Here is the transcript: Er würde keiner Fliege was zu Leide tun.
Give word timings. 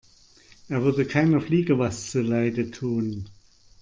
Er 0.67 0.81
würde 0.81 1.05
keiner 1.05 1.41
Fliege 1.41 1.77
was 1.77 2.09
zu 2.09 2.21
Leide 2.23 2.71
tun. 2.71 3.29